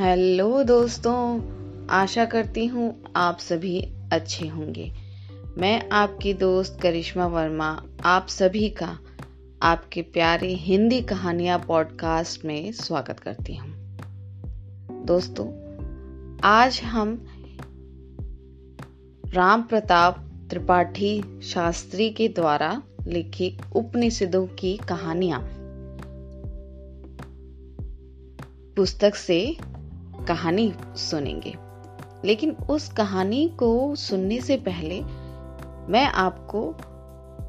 Hello 0.00 0.62
दोस्तों, 0.62 1.40
आशा 1.86 2.24
करती 2.24 2.66
हूँ 2.66 3.04
आप 3.16 3.38
सभी 3.38 3.80
अच्छे 4.12 4.48
होंगे। 4.48 4.92
मैं 5.58 5.88
आपकी 5.90 6.34
दोस्त 6.34 6.78
करिश्मा 6.82 7.26
वर्मा, 7.26 7.82
आप 8.04 8.26
सभी 8.28 8.68
का 8.68 8.98
आपके 9.62 10.02
प्यारे 10.02 10.54
हिंदी 10.54 11.00
कहानियाँ 11.02 11.58
पॉडकास्ट 11.68 12.44
में 12.44 12.72
स्वागत 12.72 13.20
करती 13.20 13.54
हूँ। 13.54 13.70
दोस्तों, 15.04 15.46
आज 16.40 16.80
हम 16.84 17.26
राम 19.26 19.62
प्रताप 19.62 20.46
त्रिपाठी 20.50 21.42
शास्त्री 21.42 22.10
के 22.10 22.28
द्वारा 22.28 22.82
लिखी 23.06 23.58
उपनिषदों 23.76 24.46
की 24.46 24.76
कहानियाँ। 24.76 25.40
पुस्तक 28.76 29.14
से 29.14 29.56
कहानी 30.28 30.74
सुनेंगे। 30.96 31.56
लेकिन 32.24 32.50
उस 32.50 32.92
कहानी 32.92 33.48
को 33.48 33.94
सुनने 33.94 34.40
से 34.40 34.56
पहले 34.56 35.00
मैं 35.92 36.04
आपको 36.04 36.74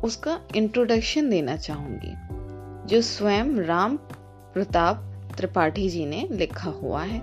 उसका 0.03 0.39
इंट्रोडक्शन 0.55 1.29
देना 1.29 1.55
चाहूँगी, 1.55 2.13
जो 2.87 3.01
स्वयं 3.01 3.55
राम 3.55 3.97
प्रताप 4.53 4.97
त्रिपाठी 5.37 5.89
जी 5.89 6.05
ने 6.05 6.27
लिखा 6.31 6.69
हुआ 6.69 7.03
है, 7.03 7.19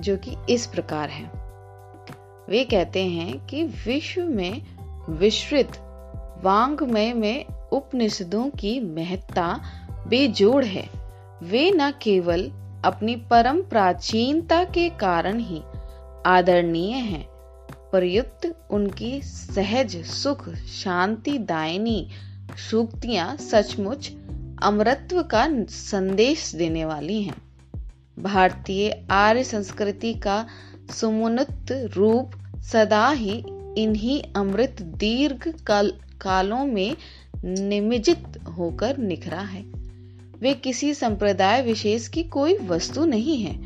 जो 0.00 0.16
कि 0.16 0.36
इस 0.50 0.66
प्रकार 0.66 1.08
है। 1.08 1.24
वे 2.48 2.64
कहते 2.64 3.04
हैं 3.04 3.46
कि 3.46 3.64
विश्व 3.64 4.24
में 4.24 4.62
विस्तृत 5.08 5.72
वांग्मय 6.42 7.12
में 7.12 7.44
उपनिषदों 7.72 8.50
की 8.50 8.80
महत्ता 8.80 9.60
बेजोड़ 10.08 10.64
है। 10.64 10.99
वे 11.42 11.70
न 11.70 11.90
केवल 11.90 12.50
अपनी 12.84 13.16
परम 13.16 13.62
प्राचीनता 13.62 14.64
के 14.64 14.88
कारण 14.88 15.38
ही 15.38 15.62
आदरणीय 16.26 16.94
हैं 16.94 17.26
प्रयुक्त 17.90 18.66
उनकी 18.70 19.22
सहज 19.22 19.96
सुख 20.04 20.48
शांति 20.54 21.38
दायनी 21.38 22.08
सूक्तियाँ 22.70 23.36
सचमुच 23.36 24.12
अमरत्व 24.62 25.22
का 25.22 25.46
संदेश 25.66 26.54
देने 26.54 26.84
वाली 26.84 27.22
हैं। 27.22 27.42
भारतीय 28.22 29.06
आर्य 29.10 29.44
संस्कृति 29.44 30.14
का 30.14 30.46
सुमुन्नत 30.90 31.66
रूप 31.70 32.32
सदा 32.62 33.08
ही 33.08 33.44
इन्हीं 33.78 34.22
अमृत 34.36 34.82
दीर्घ 34.82 35.48
काल, 35.66 35.92
कालों 36.20 36.64
में 36.64 36.96
निमिजित 37.44 38.38
होकर 38.58 38.96
निखरा 38.96 39.40
है। 39.40 39.79
वे 40.40 40.54
किसी 40.54 40.94
संप्रदाय 40.94 41.62
विशेष 41.62 42.08
की 42.08 42.22
कोई 42.22 42.54
वस्तु 42.54 43.04
नहीं 43.04 43.38
है। 43.38 43.56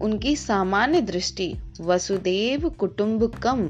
उनकी 0.00 0.36
सामान्य 0.36 1.00
दृष्टि 1.00 1.54
वसुदेव 1.80 2.68
कुटुंबकम 2.70 3.68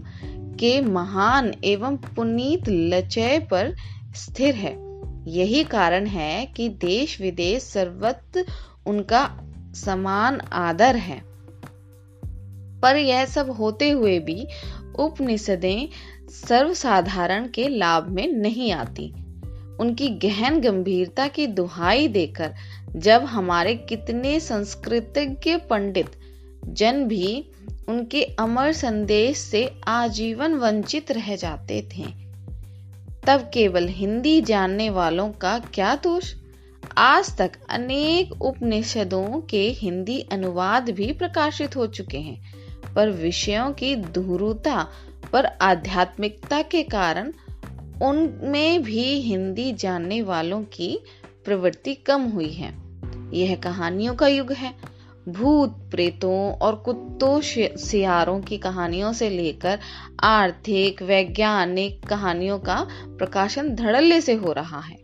के 0.60 0.80
महान 0.80 1.54
एवं 1.64 1.96
पुनीत 1.96 2.68
लचय 2.68 3.38
पर 3.38 3.76
स्थिर 4.16 4.54
है। 4.54 4.84
यही 5.30 5.64
कारण 5.64 6.06
है 6.06 6.46
कि 6.46 6.68
देश 6.68 7.20
विदेश 7.20 7.62
सर्वत्र 7.62 8.44
उनका 8.86 9.40
समान 9.74 10.40
आदर 10.40 10.96
है। 10.96 11.24
पर 12.80 12.96
यह 12.96 13.24
सब 13.24 13.50
होते 13.50 13.90
हुए 13.90 14.18
भी 14.18 14.46
उपनिषदें 14.98 15.88
सर्वसाधारण 16.28 17.48
के 17.48 17.68
लाभ 17.68 18.08
में 18.08 18.32
नहीं 18.32 18.72
आती। 18.72 19.12
उनकी 19.80 20.08
गहन 20.08 20.60
गंभीरता 20.60 21.28
की 21.28 21.46
दुहाई 21.46 22.08
देकर 22.08 22.54
जब 22.96 23.24
हमारे 23.24 23.74
कितने 23.74 24.40
संस्कृतज्ञ 24.40 25.56
पंडित 25.56 26.10
जन 26.64 27.04
भी 27.04 27.44
उनके 27.88 28.22
अमर 28.22 28.72
संदेश 28.72 29.38
से 29.38 29.74
आजीवन 29.86 30.54
वंचित 30.54 31.12
रह 31.12 31.36
जाते 31.36 31.88
थे, 31.96 32.04
तब 33.26 33.50
केवल 33.54 33.88
हिंदी 33.88 34.40
जानने 34.40 34.90
वालों 34.90 35.30
का 35.32 35.58
क्या 35.58 35.94
दोष? 35.94 36.34
आज 36.98 37.36
तक 37.36 37.52
अनेक 37.70 38.42
उपनिषदों 38.42 39.40
के 39.40 39.70
हिंदी 39.70 40.20
अनुवाद 40.32 40.90
भी 40.90 41.12
प्रकाशित 41.12 41.76
हो 41.76 41.86
चुके 41.86 42.18
हैं, 42.18 42.42
पर 42.94 43.10
विषयों 43.10 43.72
की 43.72 43.94
दुरूता 43.96 44.86
पर 45.32 45.46
आध्यात्मिकता 45.46 46.62
के 46.62 46.82
कारण 46.82 47.32
उनमें 48.02 48.82
भी 48.82 49.20
हिंदी 49.20 49.72
जानने 49.72 50.22
वालों 50.22 50.62
की 50.62 50.98
प्रवृत्ति 51.44 51.94
कम 51.94 52.22
हुई 52.22 52.50
है। 52.50 52.74
यह 53.34 53.56
कहानियों 53.56 54.14
का 54.14 54.26
युग 54.26 54.52
है। 54.52 54.74
भूत 55.28 55.70
प्रेतों 55.90 56.52
और 56.52 56.74
कुत्तों 56.74 57.40
सियारों 57.76 58.40
की 58.40 58.58
कहानियों 58.58 59.12
से 59.12 59.30
लेकर 59.30 59.78
आर्थिक, 60.20 61.02
वैज्ञानिक 61.02 62.06
कहानियों 62.06 62.58
का 62.58 62.86
प्रकाशन 63.06 63.74
धड़ल्ले 63.74 64.20
से 64.20 64.34
हो 64.34 64.52
रहा 64.52 64.80
है। 64.80 64.98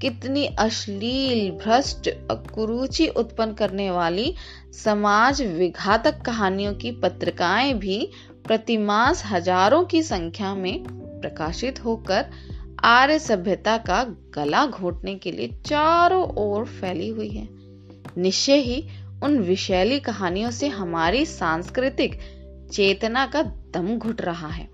कितनी 0.00 0.46
अश्लील, 0.46 1.50
भ्रष्ट, 1.50 2.10
कुरुचि 2.32 3.06
उत्पन्न 3.06 3.52
करने 3.52 3.90
वाली 3.90 4.34
समाज 4.72 5.42
विघातक 5.42 6.20
कहानियों 6.20 6.74
की 6.74 6.90
पत्रिकाएँ 6.90 7.74
भी 7.74 8.08
प्रतिमास 8.46 9.22
हज़ारों 9.26 9.84
की 9.84 10.02
संख्या 10.02 10.54
में 10.54 11.05
प्रकाशित 11.20 11.84
होकर 11.84 12.26
आर्य 12.84 13.18
सभ्यता 13.18 13.76
का 13.76 14.02
गला 14.34 14.66
घोटने 14.66 15.14
के 15.14 15.32
लिए 15.32 15.48
चारों 15.66 16.24
ओर 16.38 16.64
फैली 16.64 17.08
हुई 17.08 17.28
है। 17.28 17.48
निश्चय 18.18 18.56
ही 18.56 18.88
उन 19.22 19.38
विशैली 19.38 20.00
कहानियों 20.00 20.50
से 20.50 20.68
हमारी 20.68 21.26
सांस्कृतिक 21.26 22.18
चेतना 22.72 23.26
का 23.26 23.42
दम 23.42 23.96
घुट 23.98 24.20
रहा 24.20 24.48
है। 24.48 24.68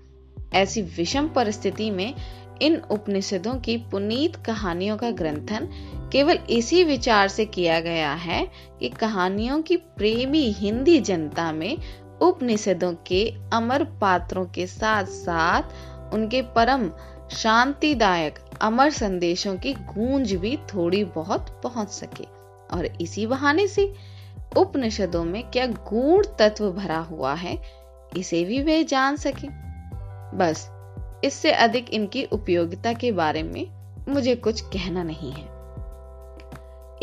ऐसी 0.53 0.81
विषम 0.81 1.27
परिस्थिति 1.27 1.91
में 1.91 2.13
इन 2.61 2.75
उपनिषदों 2.91 3.53
की 3.55 3.77
पुनीत 3.77 4.35
कहानियों 4.35 4.97
का 4.97 5.11
ग्रंथन 5.11 5.67
केवल 6.11 6.39
इसी 6.49 6.83
विचार 6.83 7.27
से 7.27 7.45
किया 7.45 7.79
गया 7.79 8.13
है 8.13 8.45
कि 8.79 8.89
कहानियों 8.89 9.61
की 9.61 9.77
प्रेमी 9.77 10.51
हिंदी 10.51 10.99
जनता 10.99 11.51
में 11.51 11.77
उपनिषदों 12.21 12.93
के 13.07 13.33
अमर 13.53 13.83
पात्रों 13.83 14.45
के 14.45 14.67
साथ 14.67 15.05
साथ 15.05 15.61
उनके 16.13 16.41
परम 16.41 16.91
शांतिदायक 17.31 18.39
अमर 18.61 18.89
संदेशों 18.89 19.57
की 19.57 19.73
गूंज 19.73 20.33
भी 20.33 20.57
थोड़ी 20.57 21.03
बहुत 21.03 21.61
पहुँच 21.63 21.89
सके। 21.89 22.23
और 22.75 22.85
इसी 23.01 23.25
बहाने 23.25 23.67
से 23.67 23.93
उपनिषदों 24.57 25.23
में 25.23 25.43
क्या 25.51 25.65
गूढ़ 25.65 26.25
तत्व 26.25 26.71
भरा 26.71 26.97
हुआ 26.97 27.33
है, 27.33 27.61
इसे 28.17 28.43
भी 28.43 28.63
वे 28.63 28.83
जान 28.83 29.15
सके। 29.15 29.47
बस, 30.37 30.69
इससे 31.23 31.51
अधिक 31.51 31.89
इनकी 31.89 32.23
उपयोगिता 32.23 32.93
के 32.93 33.11
बारे 33.11 33.43
में 33.43 33.67
मुझे 34.09 34.35
कुछ 34.35 34.61
कहना 34.61 35.03
नहीं 35.03 35.31
है। 35.31 35.53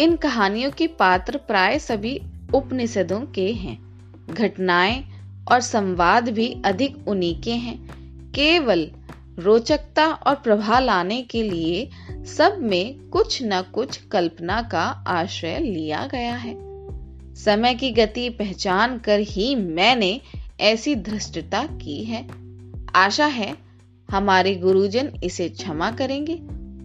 इन 0.01 0.17
कहानियों 0.17 0.71
के 0.71 0.87
पात्र 0.87 1.37
प्राय 1.37 1.79
सभी 1.79 2.23
उपनिषदों 2.55 3.21
के 3.21 3.53
हैं। 3.53 3.91
घटनाएँ 4.27 5.05
और 5.53 5.61
संवाद 5.61 6.29
भी 6.29 6.63
अधिक 6.65 7.09
उन्हीं 7.09 7.43
के 7.43 7.53
हैं। 7.53 8.01
केवल 8.33 8.91
रोचकता 9.41 10.07
और 10.07 10.35
प्रभाव 10.35 10.85
लाने 10.85 11.23
के 11.23 11.43
लिए 11.43 11.91
सब 12.25 12.59
में 12.61 13.09
कुछ 13.09 13.43
न 13.43 13.63
कुछ 13.63 13.97
कल्पना 13.97 14.63
का 14.63 15.05
आश्रय 15.07 15.59
लिया 15.59 16.07
गया 16.07 16.35
है। 16.35 16.71
समय 17.35 17.75
की 17.75 17.91
गति 17.91 18.31
पहचान 18.31 18.99
कर 18.99 19.21
ही 19.21 19.55
मैंने 19.55 20.21
ऐसी 20.61 20.95
धृष्टता 20.95 21.63
की 21.63 22.05
है। 22.05 22.29
आशा 22.95 23.27
है 23.27 23.57
हमारे 24.11 24.55
गुरुजन 24.55 25.13
इसे 25.25 25.49
क्षमा 25.49 25.91
करेंगे 25.91 26.35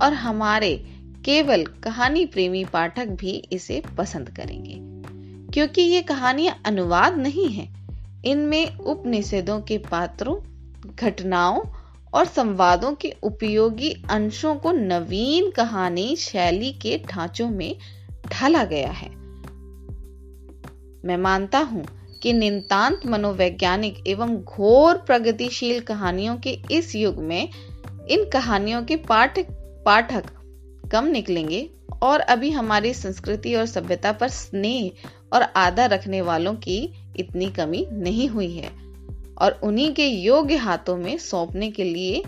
और 0.05 0.13
हमारे 0.13 0.85
केवल 1.25 1.65
कहानी 1.65 2.25
प्रेमी 2.25 2.65
पाठक 2.65 3.05
भी 3.05 3.43
इसे 3.51 3.83
पसंद 3.97 4.29
करेंगे। 4.29 4.95
क्योंकि 5.53 5.81
ये 5.81 6.01
कहानियाँ 6.01 6.61
अनुवाद 6.65 7.17
नहीं 7.17 7.49
है। 7.49 7.69
इनमें 8.25 8.75
उपनिषदों 8.77 9.61
के 9.61 9.77
पात्रों, 9.77 10.35
घटनाओं 10.95 11.61
और 12.13 12.25
संवादों 12.25 12.93
के 12.93 13.13
उपयोगी 13.23 13.91
अंशों 14.09 14.55
को 14.55 14.71
नवीन 14.71 15.51
कहानी 15.51 16.15
शैली 16.15 16.71
के 16.71 16.97
ढांचों 16.97 17.49
में 17.49 17.75
ढाला 18.31 18.63
गया 18.63 18.91
है। 18.91 19.09
मैं 21.05 21.17
मानता 21.17 21.59
हूँ 21.59 21.85
कि 22.23 22.33
नितांत 22.33 23.05
मनोवैज्ञानिक 23.05 24.07
एवं 24.07 24.37
घोर 24.37 24.97
प्रगतिशील 24.97 25.79
कहानियों 25.81 26.37
के 26.37 26.57
इस 26.71 26.95
युग 26.95 27.17
में 27.17 27.49
इन 28.09 28.29
कहानियों 28.29 28.83
के 28.83 28.95
पाठक 28.95 29.45
पाठक 29.85 30.25
कम 30.91 31.05
निकलेंगे 31.05 31.69
और 32.03 32.19
अभी 32.19 32.49
हमारी 32.51 32.93
संस्कृति 32.93 33.55
और 33.55 33.65
सभ्यता 33.65 34.11
पर 34.11 34.27
स्नेह 34.27 35.09
और 35.33 35.41
आदर 35.41 35.89
रखने 35.89 36.21
वालों 36.21 36.53
की 36.53 36.93
इतनी 37.19 37.49
कमी 37.49 37.87
नहीं 37.91 38.29
हुई 38.29 38.51
है। 38.51 38.71
और 39.37 39.59
उन्हीं 39.63 39.93
के 39.93 40.07
योग्य 40.07 40.55
हाथों 40.55 40.97
में 40.97 41.17
सौंपने 41.17 41.71
के 41.71 41.83
लिए 41.83 42.23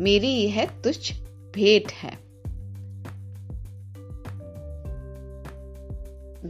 मेरी 0.00 0.28
यह 0.28 0.64
तुच्छ 0.64 1.12
भेंट 1.54 1.92
है। 1.92 2.26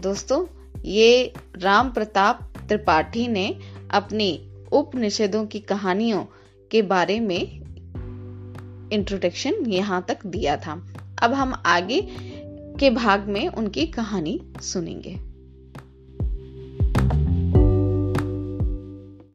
दोस्तों, 0.00 0.46
ये 0.84 1.32
राम 1.56 1.90
प्रताप 1.90 2.52
त्रिपाठी 2.68 3.28
ने 3.28 3.58
अपनी 3.90 4.50
उपनिषदों 4.72 5.46
की 5.46 5.60
कहानियों 5.60 6.24
के 6.70 6.82
बारे 6.82 7.20
में 7.20 7.66
इंट्रोडक्शन 8.92 9.54
यहाँ 9.66 10.04
तक 10.08 10.26
दिया 10.26 10.56
था। 10.56 10.94
अब 11.22 11.32
हम 11.32 11.62
आगे 11.66 12.08
के 12.80 12.90
भाग 12.90 13.28
में 13.28 13.48
उनकी 13.48 13.86
कहानी 13.86 14.40
सुनेंगे। 14.60 15.35